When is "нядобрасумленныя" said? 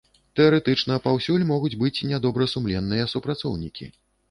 2.13-3.09